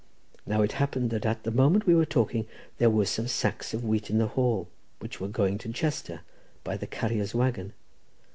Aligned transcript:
Now 0.47 0.63
it 0.63 0.71
happened 0.71 1.11
that 1.11 1.27
at 1.27 1.43
the 1.43 1.51
moment 1.51 1.85
we 1.85 1.93
were 1.93 2.07
talking 2.07 2.47
there 2.79 2.89
were 2.89 3.05
some 3.05 3.27
sacks 3.27 3.71
of 3.71 3.85
wheat 3.85 4.09
in 4.09 4.17
the 4.17 4.25
hall, 4.29 4.67
which 4.97 5.19
were 5.21 5.27
going 5.27 5.59
to 5.59 5.71
Chester 5.71 6.21
by 6.63 6.75
the 6.75 6.87
carrier's 6.87 7.35
waggon. 7.35 7.73